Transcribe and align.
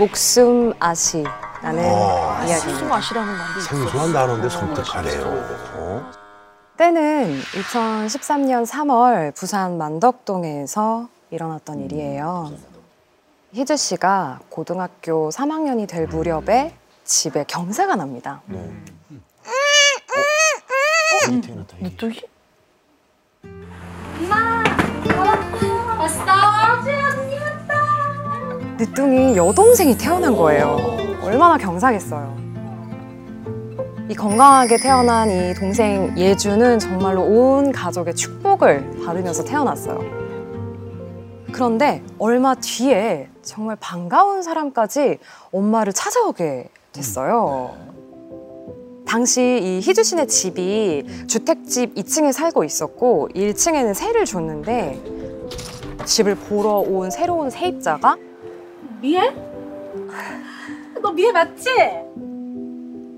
목숨 0.00 0.72
아시라는 0.80 1.84
아, 1.84 2.42
이야기입니다. 2.46 2.88
맛이라는 2.88 3.32
말이 3.36 3.58
있어. 3.58 3.68
생소한 3.68 4.12
단어인데 4.14 4.48
섬뜩하네요. 4.48 5.24
어? 5.74 6.10
때는 6.78 7.38
2013년 7.38 8.64
3월 8.66 9.34
부산 9.34 9.76
만덕동에서 9.76 11.06
일어났던 11.30 11.80
일이에요. 11.80 12.50
희주 13.52 13.76
씨가 13.76 14.40
고등학교 14.48 15.28
3학년이 15.28 15.86
될 15.86 16.06
무렵에 16.06 16.74
집에 17.04 17.44
경사가 17.46 17.96
납니다. 17.96 18.40
네. 18.46 18.72
누뚜기? 21.28 21.78
늦둥이 21.82 22.20
여동생이 29.36 29.98
태어난 29.98 30.34
거예요. 30.34 30.76
얼마나 31.22 31.58
경사겠어요. 31.58 32.34
이 34.08 34.14
건강하게 34.14 34.78
태어난 34.78 35.30
이 35.30 35.54
동생 35.54 36.14
예주는 36.16 36.78
정말로 36.78 37.22
온 37.22 37.72
가족의 37.72 38.14
축복을 38.14 39.02
받으면서 39.04 39.44
태어났어요. 39.44 40.00
그런데 41.52 42.02
얼마 42.18 42.54
뒤에 42.54 43.28
정말 43.42 43.76
반가운 43.78 44.42
사람까지 44.42 45.18
엄마를 45.52 45.92
찾아오게 45.92 46.70
됐어요. 46.92 47.76
당시 49.06 49.42
이 49.42 49.80
희주 49.80 50.02
씨네 50.02 50.26
집이 50.26 51.26
주택집 51.26 51.94
2층에 51.96 52.32
살고 52.32 52.64
있었고 52.64 53.28
1층에는 53.34 53.92
세를 53.92 54.24
줬는데 54.24 55.00
집을 56.04 56.34
보러 56.34 56.76
온 56.78 57.10
새로운 57.10 57.50
세입자가 57.50 58.16
미애? 59.00 59.34
너 61.02 61.10
미애 61.12 61.32
맞지? 61.32 61.68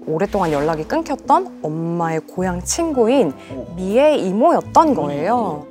오랫동안 0.06 0.52
연락이 0.52 0.84
끊겼던 0.84 1.60
엄마의 1.62 2.20
고향 2.20 2.62
친구인 2.62 3.32
미애 3.76 4.16
이모였던 4.16 4.94
거예요. 4.94 5.66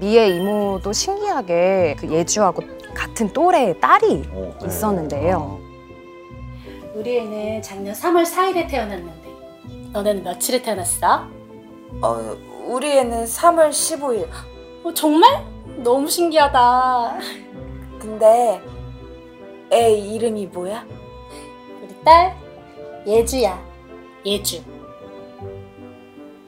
미애 0.00 0.28
이모도 0.28 0.92
신기하게 0.92 1.96
그 1.98 2.08
예주하고 2.10 2.62
같은 2.94 3.32
또래의 3.32 3.80
딸이 3.80 4.24
있었는데요. 4.64 5.58
우리 6.94 7.18
애는 7.18 7.62
작년 7.62 7.94
3월 7.94 8.24
4일에 8.24 8.68
태어났는데 8.68 9.28
너네는 9.92 10.24
며칠에 10.24 10.62
태어났어? 10.62 11.26
어, 12.02 12.36
우리 12.66 12.90
애는 12.98 13.24
3월 13.24 13.70
15일. 13.70 14.28
어, 14.84 14.94
정말? 14.94 15.44
너무 15.78 16.08
신기하다. 16.08 17.18
근데 17.98 18.60
애 19.72 19.92
이름이 19.92 20.46
뭐야? 20.46 20.84
우리 21.82 22.04
딸 22.04 22.36
예주야. 23.06 23.58
예주. 24.24 24.62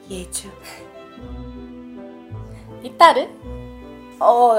예주. 0.09 0.49
이 2.83 2.97
딸은 2.97 3.29
어, 4.19 4.55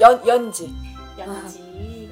연, 0.00 0.26
연지. 0.26 0.72
연지. 1.18 2.10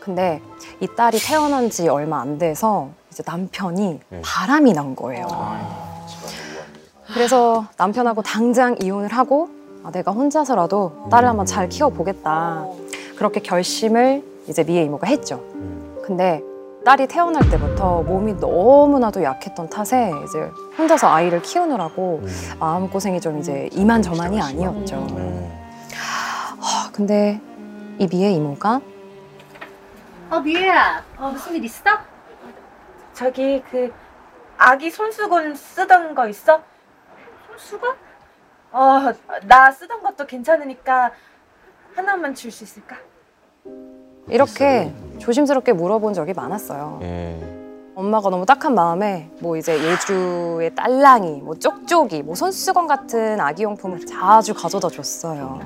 근데 0.00 0.40
이 0.80 0.86
딸이 0.96 1.18
태어난 1.18 1.68
지 1.70 1.88
얼마 1.88 2.20
안 2.20 2.38
돼서 2.38 2.90
이제 3.10 3.22
남편이 3.26 4.00
네. 4.08 4.22
바람이 4.24 4.72
난 4.72 4.96
거예요. 4.96 5.26
그래서 7.12 7.66
남편하고 7.76 8.22
당장 8.22 8.76
이혼을 8.80 9.08
하고 9.08 9.48
아, 9.82 9.90
내가 9.90 10.12
혼자서라도 10.12 11.08
딸을 11.10 11.28
한번 11.28 11.46
잘 11.46 11.68
키워보겠다. 11.68 12.66
그렇게 13.20 13.40
결심을 13.40 14.24
이제 14.48 14.64
미애 14.64 14.80
이모가 14.84 15.06
했죠. 15.06 15.44
근데 16.02 16.40
딸이 16.86 17.06
태어날 17.06 17.50
때부터 17.50 18.00
몸이 18.00 18.32
너무나도 18.40 19.22
약했던 19.22 19.68
탓에 19.68 20.10
이제 20.24 20.50
혼자서 20.78 21.06
아이를 21.12 21.42
키우느라고 21.42 22.22
마음고생이 22.58 23.20
좀 23.20 23.38
이제 23.38 23.68
이만저만이 23.72 24.40
아니었죠. 24.40 25.06
아, 26.62 26.90
근데 26.94 27.38
이 27.98 28.08
미애 28.10 28.30
이모가 28.30 28.80
어 30.30 30.40
미애야. 30.40 31.04
어 31.18 31.28
무슨 31.28 31.56
일 31.56 31.64
있어? 31.66 31.90
저기 33.12 33.62
그 33.70 33.92
아기 34.56 34.90
손수건 34.90 35.54
쓰던 35.54 36.14
거 36.14 36.26
있어? 36.26 36.62
수건? 37.58 37.94
어, 38.72 39.12
나 39.46 39.70
쓰던 39.70 40.02
것도 40.02 40.26
괜찮으니까 40.26 41.10
하나만 41.94 42.34
줄 42.34 42.50
수 42.50 42.64
있을까? 42.64 42.96
이렇게 44.28 44.92
조심스럽게 45.18 45.72
물어본 45.72 46.14
적이 46.14 46.32
많았어요. 46.34 47.00
엄마가 47.94 48.30
너무 48.30 48.46
딱한 48.46 48.74
마음에 48.74 49.28
뭐 49.40 49.56
이제 49.56 49.76
예주의 49.78 50.74
딸랑이, 50.74 51.42
뭐 51.42 51.54
쪽쪽이, 51.54 52.22
뭐 52.22 52.34
손수건 52.34 52.86
같은 52.86 53.40
아기 53.40 53.64
용품을 53.64 54.06
자주 54.06 54.54
가져다 54.54 54.88
줬어요. 54.88 55.60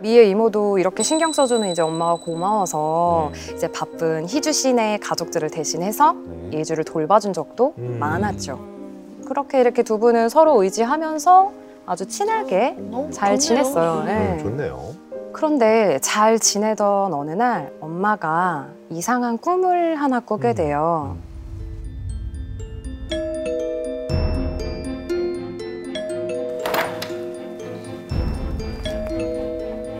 미애 0.00 0.24
이모도 0.24 0.78
이렇게 0.78 1.02
신경 1.02 1.32
써주는 1.32 1.68
이제 1.70 1.80
엄마가 1.80 2.16
고마워서 2.16 3.30
이제 3.54 3.68
바쁜 3.68 4.26
희주 4.26 4.52
씨네 4.52 4.98
가족들을 4.98 5.48
대신해서 5.50 6.16
예주를 6.52 6.84
돌봐준 6.84 7.32
적도 7.32 7.74
음. 7.78 7.98
많았죠. 8.00 8.58
그렇게 9.26 9.60
이렇게 9.60 9.82
두 9.84 9.98
분은 9.98 10.28
서로 10.28 10.62
의지하면서 10.62 11.52
아주 11.86 12.06
친하게 12.06 12.76
잘 13.10 13.38
지냈어요. 13.38 14.04
네. 14.04 14.38
좋네요. 14.42 15.01
그런데 15.32 15.98
잘 16.00 16.38
지내던 16.38 17.12
어느 17.14 17.30
날 17.30 17.72
엄마가 17.80 18.68
이상한 18.90 19.38
꿈을 19.38 19.96
하나 19.96 20.20
꾸게 20.20 20.54
돼요. 20.54 21.16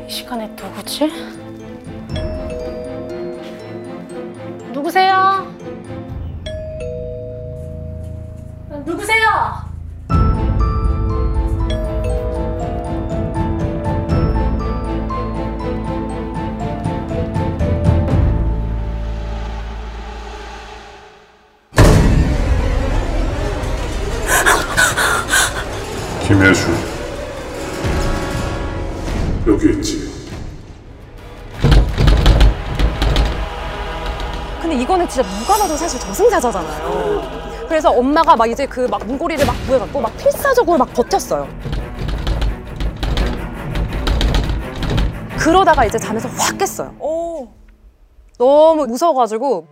이 0.06 0.10
시간에 0.10 0.48
누구지? 0.48 1.10
누구세요? 4.72 5.46
누구세요? 8.84 9.11
김혜수 26.32 26.70
여기 29.46 29.70
있지 29.72 30.10
근데 34.62 34.76
이거는 34.76 35.06
진짜 35.06 35.28
누가 35.28 35.58
봐도 35.58 35.76
사실 35.76 36.00
저승사자잖아요. 36.00 37.66
그래서 37.68 37.90
엄마가 37.90 38.34
막 38.34 38.48
이제 38.48 38.64
그 38.64 38.88
막 38.88 39.04
문고리를 39.06 39.44
막 39.44 39.54
구해갖고 39.66 40.00
막 40.00 40.16
필사적으로 40.16 40.78
막 40.78 40.90
버텼어요. 40.94 41.46
그러다가 45.36 45.84
이제 45.84 45.98
잠에서 45.98 46.30
확 46.38 46.56
깼어요. 46.56 46.94
너무 48.38 48.86
무서워가지고 48.86 49.66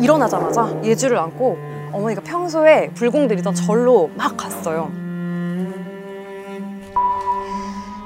일어나자마자 0.00 0.72
예주를 0.84 1.18
안고 1.18 1.58
어머니가 1.96 2.20
평소에 2.22 2.90
불공들이던 2.90 3.54
절로 3.54 4.10
막 4.14 4.36
갔어요. 4.36 4.90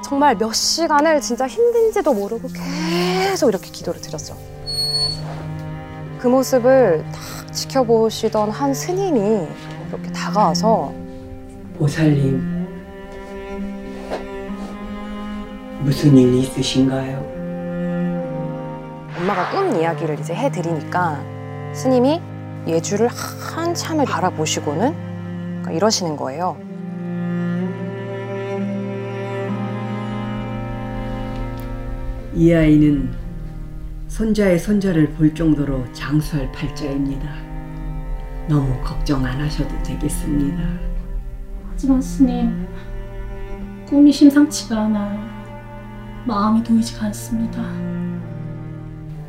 정말 0.03 0.37
몇 0.37 0.53
시간을 0.53 1.21
진짜 1.21 1.47
힘든지도 1.47 2.13
모르고 2.13 2.49
계속 2.49 3.49
이렇게 3.49 3.69
기도를 3.69 4.01
드렸죠. 4.01 4.35
그 6.19 6.27
모습을 6.27 7.03
딱 7.11 7.53
지켜보시던 7.53 8.49
한 8.51 8.73
스님이 8.73 9.47
이렇게 9.89 10.11
다가와서 10.11 10.93
보살님, 11.77 12.67
무슨 15.81 16.15
일 16.17 16.35
있으신가요? 16.35 17.31
엄마가 19.17 19.49
꿈 19.51 19.75
이야기를 19.79 20.19
이제 20.19 20.33
해드리니까 20.33 21.19
스님이 21.73 22.21
예주를 22.67 23.07
한참을 23.07 24.05
바라보시고는 24.05 24.93
그러니까 24.93 25.71
이러시는 25.71 26.15
거예요. 26.15 26.57
이 32.33 32.53
아이는 32.53 33.11
손자의 34.07 34.59
손자를 34.59 35.09
볼 35.11 35.33
정도로 35.33 35.91
장수할 35.93 36.51
팔자입니다. 36.51 37.29
너무 38.47 38.81
걱정 38.83 39.25
안 39.25 39.39
하셔도 39.39 39.69
되겠습니다. 39.83 40.63
하지만 41.69 42.01
스님 42.01 42.67
꿈이 43.87 44.11
심상치가 44.11 44.81
않아요. 44.83 45.19
마음이 46.25 46.61
놓이지가 46.61 47.07
않습니다. 47.07 47.61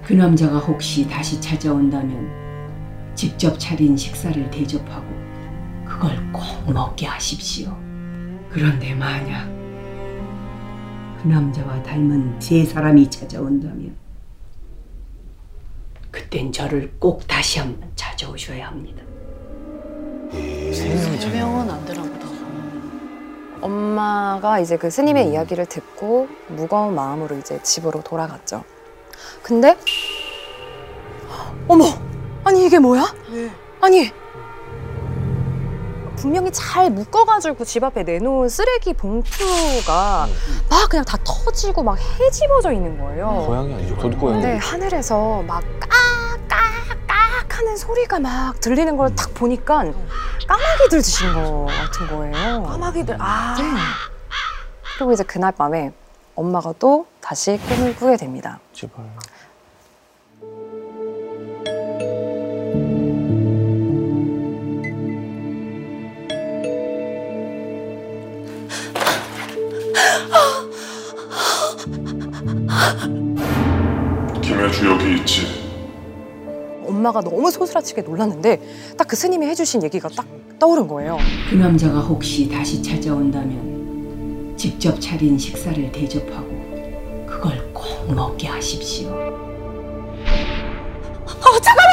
그 0.05 0.13
남자가 0.13 0.59
혹시 0.59 1.09
다시 1.09 1.41
찾아온다면 1.41 2.42
직접 3.15 3.59
차린 3.59 3.97
식사를 3.97 4.51
대접하고 4.51 5.07
그걸 5.87 6.33
꼭 6.33 6.73
먹게 6.73 7.07
하십시오. 7.07 7.77
그런데 8.51 8.95
만약 8.95 9.47
그 11.23 11.29
남자와 11.29 11.83
닮은 11.83 12.41
세 12.41 12.65
사람이 12.65 13.09
찾아온다면 13.11 13.97
그땐 16.11 16.53
저를 16.53 16.93
꼭 16.99 17.27
다시 17.27 17.59
한번 17.59 17.91
찾아오셔야 17.95 18.69
합니다. 18.69 19.03
세 20.31 21.31
명은 21.33 21.71
안 21.71 21.85
되나 21.85 22.03
보다. 22.03 22.27
엄마가 23.63 24.59
이제 24.59 24.77
그 24.77 24.91
스님의 24.91 25.31
이야기를 25.31 25.67
듣고 25.67 26.29
무거운 26.49 26.95
마음으로 26.95 27.39
이제 27.39 27.63
집으로 27.63 28.03
돌아갔죠. 28.03 28.65
근데 29.43 29.77
어머, 31.69 31.85
아니 32.53 32.67
이게 32.67 32.79
뭐야? 32.79 33.03
아니 33.81 34.13
분명히 36.17 36.53
잘 36.53 36.91
묶어가지고 36.91 37.65
집 37.65 37.83
앞에 37.83 38.03
내놓은 38.03 38.51
쓰레기 38.51 38.93
봉투가 38.93 40.29
막 40.69 40.89
그냥 40.91 41.03
다 41.07 41.17
터지고 41.25 41.83
막 41.83 41.99
헤집어져 41.99 42.73
있는 42.73 43.01
거예요. 43.01 43.45
고양이 43.47 43.73
아니죠? 43.75 43.97
도둑고양이. 43.97 44.43
근데 44.43 44.57
하늘에서 44.59 45.43
막 45.47 45.65
까까깍 45.81 47.59
하는 47.59 47.77
소리가 47.77 48.21
막 48.21 48.61
들리는 48.61 48.97
걸 48.99 49.15
딱 49.17 49.33
보니까 49.33 49.85
까마귀들 50.47 51.01
드신 51.03 51.33
거 51.33 51.67
같은 51.67 52.07
거예요. 52.09 52.63
까마귀들 52.65 53.17
아 53.19 53.57
네. 53.59 53.65
그리고 54.99 55.13
이제 55.13 55.25
그날 55.25 55.53
밤에 55.53 55.91
엄마가 56.35 56.75
또 56.79 57.07
다시 57.23 57.59
꿈을 57.69 57.97
꾸게 57.97 58.19
됩니다. 58.19 58.61
제발. 58.75 59.07
엄마가 77.13 77.21
너무 77.21 77.51
소스라치게 77.51 78.03
놀랐는데 78.03 78.61
딱 78.97 79.13
그 79.13 79.17
스님이 79.17 79.47
해주신 79.49 79.83
얘기가 79.83 80.09
딱 80.09 80.27
떠오른 80.59 80.89
거예요. 80.89 81.19
그 81.51 81.55
남자가 81.57 82.01
혹시 82.01 82.49
다시 82.49 82.83
찾아온다면 82.83 84.55
직접 84.57 84.99
차린 84.99 85.37
식사를 85.37 85.93
대접하고 85.93 86.49
그걸 87.27 87.71
꼭 87.75 87.85
먹게 88.15 88.47
하십시오. 88.49 89.11
밥! 91.27 91.92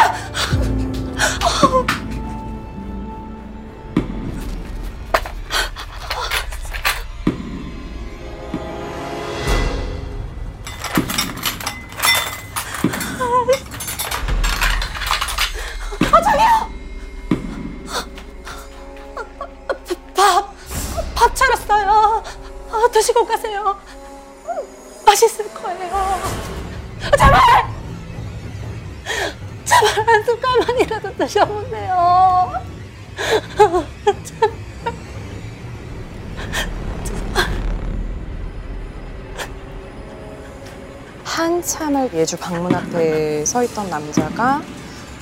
한참을 41.60 42.14
예주 42.14 42.38
방문 42.38 42.74
앞에 42.74 43.44
서 43.44 43.62
있던 43.64 43.90
남자가 43.90 44.62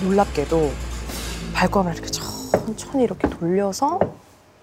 놀랍게도 0.03 0.71
발걸음을 1.55 1.93
이렇게 1.95 2.11
천천히 2.11 3.03
이렇게 3.05 3.27
돌려서 3.27 3.99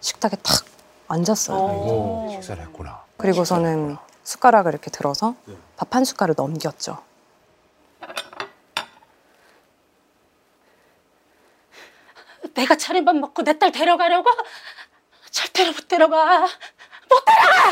식탁에 0.01 0.37
탁 0.37 0.65
앉았어요. 1.09 1.59
아이고, 1.59 2.29
식사를 2.31 2.63
했구나. 2.63 3.03
그리고서는 3.17 3.97
숟가락을 4.23 4.71
이렇게 4.73 4.93
들어서 4.93 5.35
밥 5.77 5.93
한 5.97 6.05
숟갈을 6.05 6.35
넘겼죠. 6.39 7.03
내가 12.55 12.77
차린 12.77 13.05
밥 13.05 13.17
먹고 13.17 13.43
내 13.43 13.59
딸 13.59 13.73
데려가려고? 13.73 14.31
절대로 15.33 15.73
못 15.73 15.89
데려가. 15.89 16.43
못 16.43 17.25
데려가! 17.25 17.64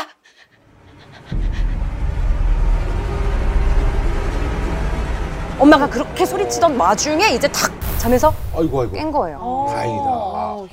엄마가 5.63 5.89
그렇게 5.89 6.25
소리치던 6.25 6.75
와중에 6.77 7.29
이제 7.29 7.47
탁 7.47 7.71
잠에서 7.97 8.33
아이고, 8.53 8.81
아이고. 8.81 8.91
깬 8.93 9.11
거예요. 9.13 9.65
다행이다. 9.69 10.03
아, 10.05 10.67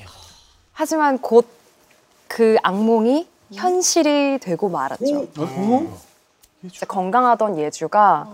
하지만 0.73 1.17
곧 1.19 1.47
그 2.27 2.55
악몽이 2.63 3.27
현실이 3.53 4.39
되고 4.41 4.69
말았죠. 4.69 5.27
이제 6.63 6.85
건강하던 6.85 7.57
예주가 7.57 8.25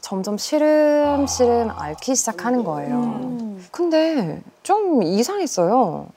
점점 0.00 0.36
시름시름 0.36 1.70
앓기 1.70 2.16
시작하는 2.16 2.64
거예요. 2.64 3.56
근데 3.70 4.42
좀 4.64 5.04
이상했어요. 5.04 6.08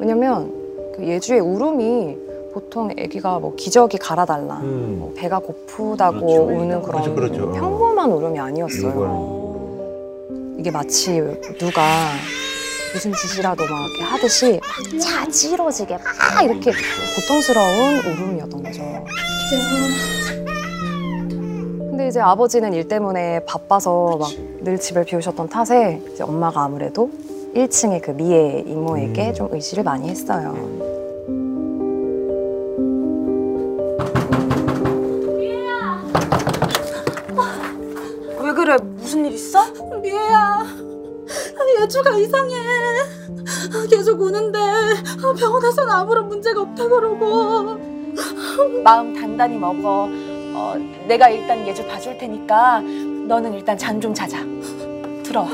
왜냐면 0.00 0.52
그 0.96 1.06
예주의 1.06 1.38
울음이 1.38 2.16
보통 2.52 2.90
아기가 2.90 3.38
뭐 3.38 3.54
기저귀 3.56 3.98
갈아달라, 3.98 4.58
음. 4.58 4.96
뭐 4.98 5.12
배가 5.16 5.38
고프다고 5.38 6.20
그렇죠. 6.20 6.42
우는 6.46 6.82
그런 6.82 7.02
그렇죠, 7.02 7.14
그렇죠. 7.14 7.52
평범한 7.52 8.10
울음이 8.10 8.38
아니었어요. 8.38 8.90
이거는 8.90 10.56
이게 10.58 10.70
마치 10.70 11.20
누가 11.58 11.82
무슨 12.92 13.12
짓이라도 13.12 13.64
막 13.64 13.88
이렇게 13.88 14.02
하듯이 14.02 14.60
막 14.60 15.00
자지러지게 15.00 15.96
막 15.96 16.42
이렇게 16.42 16.72
고통스러운 17.16 17.98
울음이었던 17.98 18.62
거죠. 18.62 18.82
근데 21.90 22.08
이제 22.08 22.20
아버지는 22.20 22.74
일 22.74 22.88
때문에 22.88 23.44
바빠서 23.44 24.16
막 24.18 24.50
늘 24.62 24.78
집을 24.78 25.04
비우셨던 25.04 25.48
탓에 25.48 26.02
이제 26.12 26.22
엄마가 26.22 26.62
아무래도 26.62 27.10
1층의 27.54 28.02
그 28.02 28.10
미애 28.10 28.62
이모에게 28.66 29.28
음. 29.28 29.34
좀 29.34 29.48
의지를 29.52 29.84
많이 29.84 30.08
했어요. 30.08 30.54
그래 38.70 38.78
무슨 38.84 39.26
일 39.26 39.32
있어? 39.32 39.58
미애야. 40.00 40.64
예주가 41.82 42.16
이상해. 42.16 42.54
계속 43.90 44.20
우는데 44.20 44.58
병원에서는 45.40 45.90
아무런 45.90 46.28
문제가 46.28 46.60
없다 46.60 46.86
그러고. 46.88 47.80
마음 48.84 49.12
단단히 49.14 49.56
먹어 49.56 50.08
어, 50.54 50.74
내가 51.08 51.28
일단 51.30 51.66
예주 51.66 51.84
봐줄 51.86 52.16
테니까 52.18 52.80
너는 53.26 53.54
일단 53.54 53.76
잠 53.78 54.00
좀 54.00 54.12
자자 54.12 54.38
들어와 55.22 55.48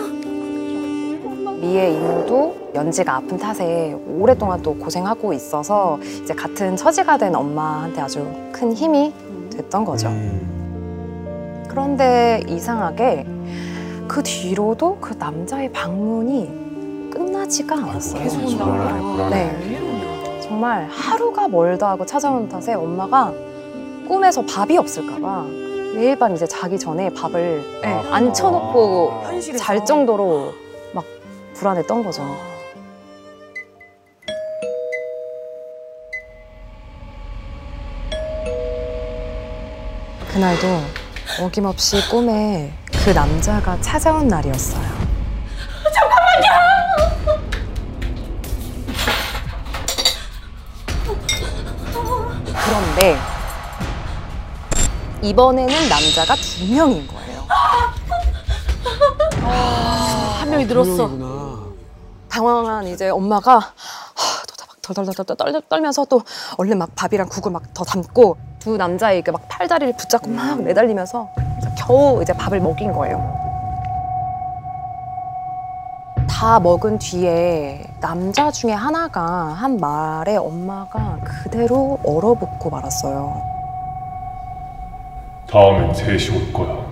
미애 1.61 1.93
이모도 1.93 2.71
연지가 2.75 3.17
아픈 3.17 3.37
탓에 3.37 3.95
오랫동안 4.09 4.63
또 4.63 4.75
고생하고 4.75 5.33
있어서 5.35 5.99
이제 6.23 6.35
같은 6.35 6.77
처지가 6.77 7.19
된 7.19 7.35
엄마한테 7.35 8.01
아주 8.01 8.27
큰 8.53 8.73
힘이 8.73 9.13
됐던 9.51 9.85
거죠. 9.85 10.11
음. 11.77 11.97
그런데 11.97 12.43
이상하게 12.49 13.27
그 14.09 14.23
뒤로도 14.23 14.97
그 14.99 15.13
남자의 15.15 15.71
방문이 15.73 17.11
끝나지가 17.13 17.77
않았어요. 17.77 18.23
계속 18.23 18.41
불안해. 18.47 19.31
네. 19.31 20.41
정말 20.41 20.89
하루가 20.89 21.49
멀다 21.49 21.91
하고 21.91 22.07
찾아온 22.07 22.49
탓에 22.49 22.73
엄마가 22.73 23.31
꿈에서 24.09 24.43
밥이 24.47 24.79
없을까봐 24.79 25.45
매일 25.95 26.19
밤 26.19 26.35
이제 26.35 26.47
자기 26.47 26.79
전에 26.79 27.11
밥을 27.11 27.81
네, 27.83 27.89
아. 27.93 28.05
앉혀놓고 28.11 29.21
현실에서 29.25 29.63
잘 29.63 29.85
정도로 29.85 30.55
막 30.95 31.05
불안했던 31.55 32.05
거죠. 32.05 32.23
그날도 40.33 41.06
어김없이 41.41 42.09
꿈에 42.09 42.73
그 43.05 43.11
남자가 43.11 43.79
찾아온 43.81 44.27
날이었어요. 44.29 44.83
잠깐만요! 45.93 47.57
그런데 52.65 53.17
이번에는 55.23 55.89
남자가 55.89 56.35
두 56.37 56.65
명인 56.73 57.07
거예요. 57.07 57.47
한 60.41 60.51
명이 60.51 60.65
늘었어. 60.67 61.67
당황한 62.29 62.87
이제 62.89 63.09
엄마가 63.09 63.73
덜덜덜덜 64.83 65.27
떨, 65.37 65.63
떨면서 65.69 66.05
또 66.07 66.23
얼른 66.59 66.79
막 66.79 66.95
밥이랑 66.95 67.29
국을 67.29 67.51
막 67.51 67.75
더 67.75 67.85
담고 67.85 68.37
두 68.67 68.77
남자에게 68.77 69.31
막 69.31 69.43
팔다리를 69.47 69.93
붙잡고 69.93 70.29
막 70.29 70.61
매달리면서 70.61 71.29
겨우 71.77 72.21
이제 72.21 72.33
밥을 72.33 72.59
먹인 72.59 72.93
거예요. 72.93 73.23
다 76.29 76.59
먹은 76.59 76.99
뒤에 76.99 77.85
남자 78.01 78.51
중에 78.51 78.73
하나가 78.73 79.23
한 79.23 79.79
말에 79.79 80.35
엄마가 80.35 81.17
그대로 81.23 82.01
얼어붙고 82.05 82.69
말았어요. 82.69 83.41
다음엔 85.49 85.95
셋이 85.95 86.37
올 86.37 86.53
거야. 86.53 86.85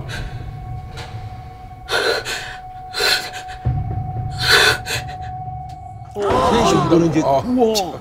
이거는 6.17 7.07
이제 7.11 7.21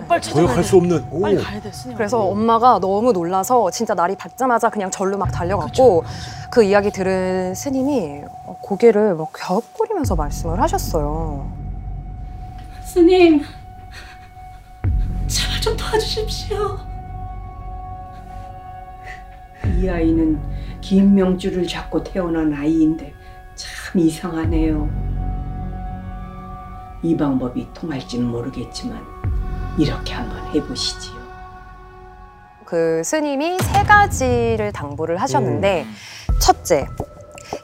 빨리 0.07 0.21
찾아가야 0.21 0.45
거역할 0.45 0.55
돼. 0.57 0.63
수 0.63 0.77
없는. 0.77 1.05
오. 1.09 1.21
빨리 1.21 1.37
가야 1.43 1.59
돼. 1.59 1.71
스님. 1.71 1.97
그래서 1.97 2.19
엄마가 2.21 2.79
너무 2.79 3.11
놀라서 3.11 3.71
진짜 3.71 3.93
날이 3.95 4.15
밝자마자 4.15 4.69
그냥 4.69 4.91
절로 4.91 5.17
막 5.17 5.31
달려갔고 5.31 6.03
그 6.51 6.63
이야기 6.63 6.91
들은 6.91 7.55
스님이 7.55 8.21
어, 8.45 8.57
고개를 8.61 9.15
막 9.15 9.29
갸웃거리면서 9.33 10.15
말씀을 10.15 10.61
하셨어요. 10.61 11.51
스님, 12.83 13.41
제발 15.27 15.61
좀 15.61 15.75
도와주십시오. 15.75 16.77
이 19.79 19.89
아이는 19.89 20.39
김명주를 20.81 21.67
잡고 21.67 22.03
태어난 22.03 22.53
아이인데 22.53 23.11
참 23.55 23.99
이상하네요. 23.99 25.12
이 27.03 27.17
방법이 27.17 27.67
통할지는 27.73 28.25
모르겠지만 28.27 29.01
이렇게 29.77 30.13
한번 30.13 30.37
해보시지요. 30.55 31.21
그 32.65 33.01
스님이 33.03 33.57
세 33.59 33.83
가지를 33.83 34.71
당부를 34.71 35.17
하셨는데 35.17 35.85
첫째, 36.39 36.87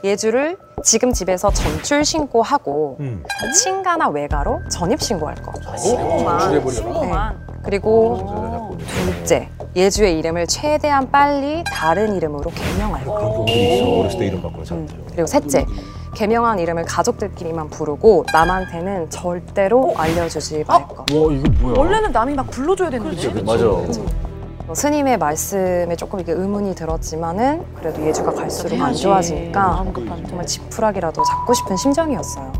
예주를 0.04 0.58
지금 0.84 1.12
집에서 1.12 1.50
전출 1.50 2.04
신고하고 2.04 2.98
음. 3.00 3.24
친가나 3.56 4.08
외가로 4.08 4.60
전입 4.68 5.00
신고할 5.00 5.34
거. 5.36 5.52
출해버려라. 5.76 6.70
신고만. 6.70 7.50
그리고 7.64 8.76
둘째, 9.04 9.48
예주의 9.76 10.18
이름을 10.18 10.46
최대한 10.46 11.10
빨리 11.10 11.64
다른 11.70 12.14
이름으로 12.14 12.50
개명할 12.50 13.04
거. 13.04 13.14
그런 13.14 13.32
경우도 13.32 13.52
있어. 13.52 13.84
어렸을 14.00 14.18
때 14.18 14.26
이름 14.26 14.42
바꾸는 14.42 14.64
사람들. 14.64 14.96
그리고 15.20 15.26
셋째, 15.26 15.66
개명한 16.14 16.58
이름을 16.60 16.84
가족들끼리만 16.84 17.68
부르고 17.68 18.24
남한테는 18.32 19.10
절대로 19.10 19.92
알려주지 19.96 20.64
말 20.66 20.88
거. 20.88 21.00
와 21.00 21.06
이거 21.32 21.50
뭐야? 21.60 21.74
원래는 21.78 22.10
남이 22.12 22.34
막 22.34 22.48
불러줘야 22.50 22.88
되는데. 22.88 23.42
맞아. 23.42 23.64
뭐 23.64 24.74
스님의 24.74 25.18
말씀에 25.18 25.94
조금 25.96 26.20
이게 26.20 26.32
의문이 26.32 26.74
들었지만은 26.74 27.64
그래도 27.74 28.00
예주가 28.06 28.32
갈수록 28.32 28.80
안. 28.80 28.94
좋아지니까 28.94 29.84
급한데. 29.92 30.28
정말 30.28 30.46
지푸라기라도 30.46 31.22
잡고 31.22 31.52
싶은 31.52 31.76
심정이었어요. 31.76 32.52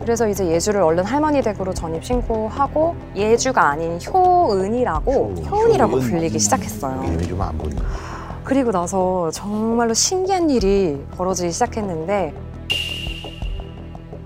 그래서 0.00 0.28
이제 0.28 0.46
예주를 0.46 0.82
얼른 0.82 1.04
할머니 1.04 1.40
댁으로 1.40 1.72
전입 1.72 2.04
신고하고 2.04 2.94
예주가 3.16 3.70
아닌 3.70 3.98
효은이라고 4.06 5.12
효은, 5.12 5.46
효은이라고 5.46 5.92
효은. 5.92 6.10
불리기 6.10 6.38
시작했어요. 6.38 7.02
이름이 7.04 7.26
좀 7.26 7.40
안 7.40 7.56
보니까. 7.56 7.84
그리고 8.46 8.70
나서 8.70 9.28
정말로 9.32 9.92
신기한 9.92 10.50
일이 10.50 11.04
벌어지기 11.16 11.50
시작했는데 11.50 12.32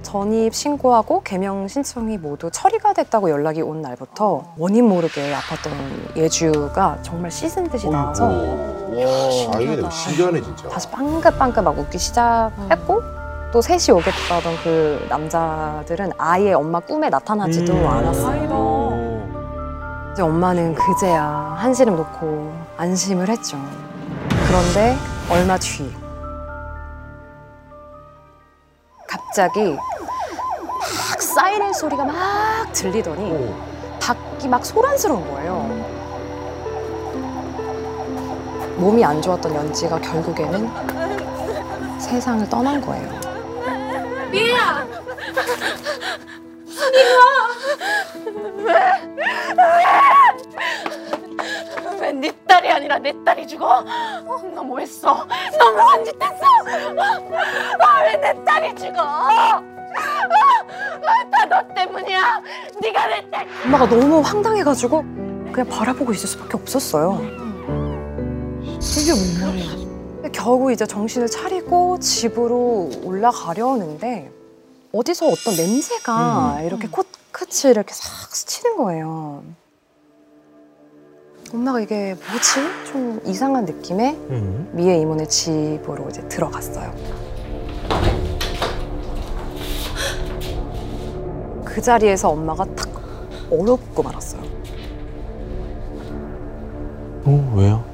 전입 0.03 0.55
신고하고 0.55 1.23
개명 1.23 1.67
신청이 1.67 2.19
모두 2.19 2.51
처리가 2.53 2.93
됐다고 2.93 3.31
연락이 3.31 3.63
온 3.63 3.81
날부터 3.81 4.53
원인 4.59 4.87
모르게 4.87 5.33
아팠던 5.33 6.17
예주가 6.19 6.99
정말 7.01 7.31
씻은 7.31 7.71
듯이 7.71 7.89
나와서 7.89 8.27
와, 8.27 9.57
아이네 9.57 9.89
신기하네 9.89 10.43
진짜. 10.43 10.69
다시 10.69 10.91
빵긋빵긋 10.91 11.65
막 11.65 11.79
웃기 11.79 11.97
시작했고 11.97 13.03
또 13.53 13.63
셋이 13.63 13.97
오겠다던 13.97 14.55
그 14.63 15.07
남자들은 15.09 16.13
아예 16.19 16.53
엄마 16.53 16.79
꿈에 16.79 17.09
나타나지도 17.09 17.73
음. 17.73 17.87
않았어요. 17.87 19.21
이제 20.13 20.21
엄마는 20.21 20.75
그제야 20.75 21.55
한시름 21.57 21.97
놓고 21.97 22.53
안심을 22.77 23.31
했죠. 23.31 23.57
그런데 24.51 24.99
얼마 25.31 25.57
뒤 25.57 25.89
갑자기 29.07 29.77
막 29.77 31.23
사이렌 31.23 31.73
소리가 31.73 32.05
막 32.05 32.73
들리더니 32.73 33.55
밖이 34.01 34.49
막 34.49 34.67
소란스러운 34.67 35.25
거예요. 35.31 35.63
몸이 38.79 39.05
안 39.05 39.23
좋았던 39.23 39.55
연지가 39.55 40.01
결국에는 40.01 40.69
세상을 42.01 42.49
떠난 42.49 42.81
거예요. 42.81 43.21
왜 48.67 50.30
네 52.21 52.31
딸이 52.47 52.71
아니라 52.71 52.99
내 52.99 53.13
딸이 53.25 53.47
죽어? 53.47 53.83
너 54.55 54.63
뭐했어? 54.63 55.27
너 55.59 55.73
무슨 55.73 56.05
짓 56.05 56.15
했어? 56.23 56.45
왜내 58.05 58.45
딸이 58.45 58.75
죽어? 58.75 59.01
다너 61.33 61.75
때문이야. 61.75 62.43
네가 62.81 63.07
내 63.07 63.31
딸. 63.31 63.47
엄마가 63.65 63.89
너무 63.89 64.21
황당해가지고 64.21 65.03
그냥 65.53 65.67
바라보고 65.69 66.13
있을 66.13 66.29
수밖에 66.29 66.57
없었어요. 66.57 67.21
이게 68.81 69.13
뭔 69.15 69.55
말이야. 69.55 70.31
겨우 70.33 70.71
이제 70.71 70.87
정신을 70.87 71.29
차리고 71.29 71.99
집으로 71.99 72.91
올라가려는데 73.05 74.31
어디서 74.93 75.27
어떤 75.27 75.57
냄새가 75.57 76.61
이렇게 76.65 76.89
코끝을 76.89 77.71
이렇게 77.71 77.93
싹 77.95 78.35
스치는 78.35 78.77
거예요. 78.77 79.43
엄마가 81.53 81.81
이게 81.81 82.15
뭐지? 82.15 82.91
좀 82.93 83.21
이상한 83.25 83.65
느낌에 83.65 84.13
음. 84.31 84.69
미애 84.73 84.99
이모네 84.99 85.27
집으로 85.27 86.09
이제 86.09 86.27
들어갔어요. 86.29 86.95
그 91.65 91.81
자리에서 91.81 92.31
엄마가 92.31 92.65
탁 92.77 92.89
얼었고 93.51 94.03
말았어요. 94.03 94.43
어 97.25 97.55
왜요? 97.57 97.85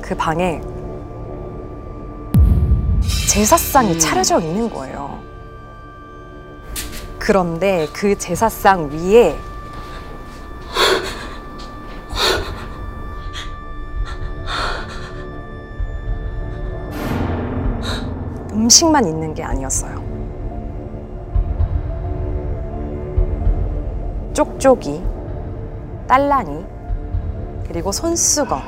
그 0.00 0.14
방에 0.16 0.62
제사상이 3.28 3.98
차려져 3.98 4.40
있는 4.40 4.70
거예요. 4.70 5.18
그런데 7.18 7.86
그 7.92 8.16
제사상 8.16 8.90
위에 8.90 9.36
음식만 18.60 19.06
있는 19.06 19.32
게 19.32 19.42
아니었어요. 19.42 20.02
쪽쪽이, 24.34 25.02
딸랑이, 26.06 26.64
그리고 27.66 27.90
손수건, 27.90 28.60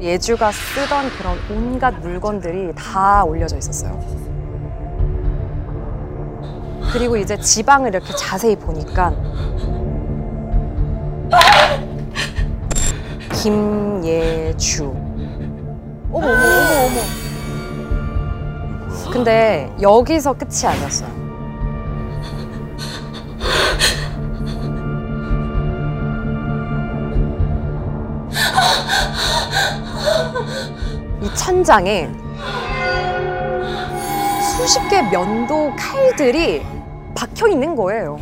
예주가 0.00 0.52
쓰던 0.52 1.08
그런 1.16 1.38
온갖 1.50 1.94
물건들이 2.00 2.74
다 2.74 3.24
올려져 3.24 3.56
있었어요. 3.56 3.98
그리고 6.92 7.16
이제 7.16 7.38
지방을 7.38 7.94
이렇게 7.94 8.12
자세히 8.14 8.54
보니까 8.54 9.14
김예주. 13.32 14.84
어머, 16.12 16.26
어머, 16.26 16.26
어머, 16.26 16.86
어머. 16.86 17.21
근데 19.12 19.70
여기서 19.82 20.32
끝이 20.32 20.64
아니었어요. 20.64 21.10
이 31.20 31.34
천장에 31.34 32.10
수십 34.56 34.88
개 34.88 35.02
면도 35.02 35.70
칼들이 35.76 36.64
박혀 37.14 37.48
있는 37.48 37.76
거예요. 37.76 38.18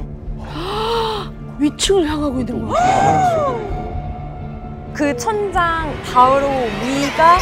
위층을 1.58 2.08
향하고 2.08 2.40
있는 2.40 2.66
거야. 2.66 3.54
그 4.92 5.16
천장 5.16 5.94
바로 6.12 6.48
위가 6.82 7.38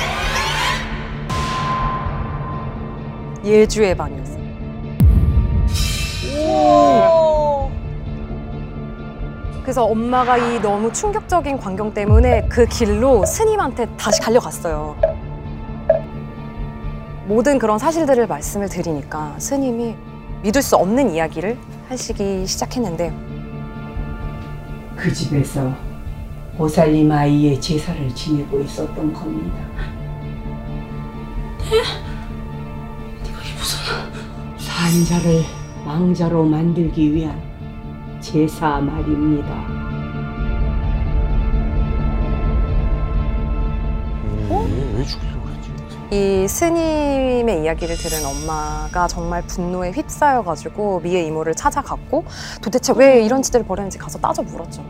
예주의 3.44 3.96
방이었어요. 3.96 4.38
그래서 9.62 9.84
엄마가 9.84 10.38
이 10.38 10.60
너무 10.62 10.90
충격적인 10.92 11.58
광경 11.58 11.92
때문에 11.92 12.48
그 12.48 12.64
길로 12.66 13.26
스님한테 13.26 13.86
다시 13.98 14.20
달려갔어요. 14.20 14.96
모든 17.26 17.58
그런 17.58 17.78
사실들을 17.78 18.26
말씀을 18.26 18.70
드리니까 18.70 19.34
스님이 19.38 19.94
믿을 20.42 20.62
수 20.62 20.76
없는 20.76 21.10
이야기를 21.10 21.58
하시기 21.90 22.46
시작했는데 22.46 23.12
그 24.96 25.12
집에서 25.12 25.70
보살님 26.56 27.12
아이의 27.12 27.60
제사를 27.60 28.14
지내고 28.14 28.60
있었던 28.60 29.12
겁니다. 29.12 29.58
산자를 34.78 35.42
왕자로 35.84 36.44
만들기 36.44 37.12
위한 37.12 37.36
제사 38.20 38.78
말입니다. 38.78 39.52
음, 44.50 44.94
왜 44.96 45.04
죽이려고 45.04 45.42
그러지? 45.42 45.72
이 46.12 46.46
스님의 46.46 47.64
이야기를 47.64 47.96
들은 47.96 48.24
엄마가 48.24 49.08
정말 49.08 49.42
분노에 49.42 49.90
휩싸여가지고 49.90 51.00
미의 51.00 51.26
이모를 51.26 51.56
찾아갔고 51.56 52.24
도대체 52.62 52.92
왜 52.96 53.24
이런 53.24 53.42
짓을 53.42 53.64
벌였는지 53.64 53.98
가서 53.98 54.18
따져 54.20 54.42
물었죠. 54.42 54.84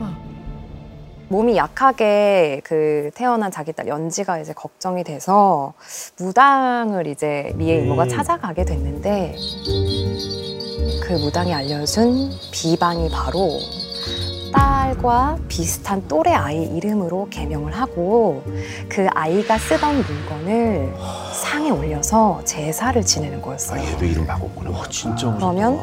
몸이 1.29 1.57
약하게 1.57 2.61
그 2.65 3.11
태어난 3.15 3.51
자기 3.51 3.73
딸 3.73 3.87
연지가 3.87 4.39
이제 4.39 4.53
걱정이 4.55 5.05
돼서 5.05 5.75
무당을 6.19 7.07
이제 7.07 7.53
미의 7.57 7.85
이모가 7.85 8.05
음. 8.05 8.09
찾아가게 8.09 8.65
됐는데 8.65 9.37
그 11.03 11.13
무당이 11.13 11.53
알려준 11.53 12.31
비방이 12.51 13.11
바로 13.11 13.51
딸과 14.53 15.39
비슷한 15.49 16.07
또래 16.09 16.33
아이 16.33 16.65
이름으로 16.65 17.29
개명을 17.31 17.73
하고 17.73 18.43
그 18.89 19.07
아이가 19.11 19.59
쓰던 19.59 20.03
물건을 20.03 20.95
상에 21.35 21.71
올려서 21.71 22.43
제사를 22.45 23.05
지내는 23.05 23.39
아, 23.39 23.43
거였어요. 23.43 23.83
얘도 23.83 24.05
이름 24.07 24.27
바꿨구나. 24.27 24.71
와, 24.71 24.89
진짜 24.89 25.31
그러면 25.35 25.79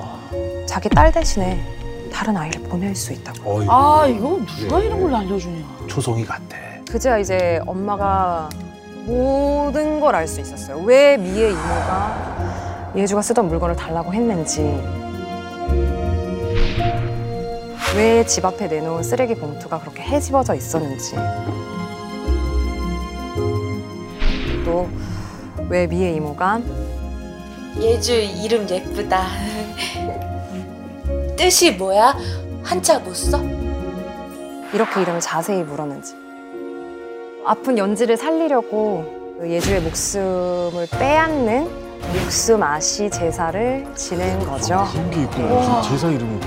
자기 0.67 0.89
딸 0.89 1.11
대신에 1.11 1.84
다른 2.15 2.37
아이를 2.37 2.61
보낼 2.63 2.95
수 2.95 3.11
있다고. 3.11 3.57
어이, 3.57 3.67
아 3.69 4.07
이거 4.07 4.39
누가 4.57 4.79
이런 4.79 5.01
걸 5.01 5.13
알려주냐. 5.15 5.65
초성이 5.87 6.23
같아. 6.25 6.55
그제야 6.89 7.17
이제 7.17 7.59
엄마가 7.67 8.49
모든 9.05 9.99
걸 9.99 10.15
알 10.15 10.25
수 10.25 10.39
있었어요. 10.39 10.77
왜 10.85 11.17
미의 11.17 11.51
이모가 11.51 12.93
예주가 12.95 13.21
쓰던 13.21 13.49
물건을 13.49 13.75
달라고 13.75 14.13
했는지, 14.13 14.61
왜 17.97 18.23
집 18.25 18.45
앞에 18.45 18.67
내놓은 18.67 19.03
쓰레기 19.03 19.35
봉투가 19.35 19.79
그렇게 19.79 20.01
헤집어져 20.01 20.55
있었는지, 20.55 21.15
또 24.63 24.87
왜 25.67 25.87
미의 25.87 26.15
이모가 26.15 26.61
예주 27.81 28.13
이름 28.13 28.69
예쁘다. 28.69 29.23
뜻이 31.37 31.71
뭐야? 31.71 32.15
한자 32.63 32.99
못 32.99 33.13
써? 33.15 33.39
이렇게 34.73 35.01
이름을 35.01 35.19
자세히 35.19 35.63
물었는지. 35.63 36.15
아픈 37.45 37.77
연지를 37.77 38.17
살리려고 38.17 39.35
그 39.39 39.49
예주의 39.49 39.81
목숨을 39.81 40.87
빼앗는 40.91 41.69
목숨 42.13 42.63
아시 42.63 43.09
제사를 43.09 43.85
지낸 43.95 44.39
거죠. 44.39 44.85
그런 44.91 45.11
게 45.11 45.21
있구나. 45.23 45.81
제사 45.81 46.07
이름이? 46.09 46.39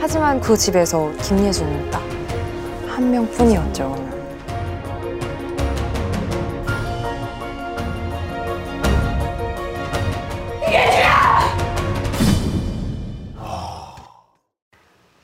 하지만 0.00 0.40
그 0.40 0.56
집에서 0.56 1.10
김예주는 1.22 1.90
딱한 1.90 3.10
명뿐이었죠. 3.10 4.13